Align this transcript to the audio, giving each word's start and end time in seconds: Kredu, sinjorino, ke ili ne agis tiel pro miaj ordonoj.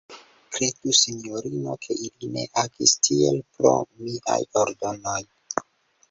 Kredu, 0.53 0.91
sinjorino, 0.99 1.75
ke 1.83 1.97
ili 2.05 2.29
ne 2.37 2.45
agis 2.61 2.93
tiel 3.07 3.37
pro 3.57 3.73
miaj 4.05 4.39
ordonoj. 4.63 5.19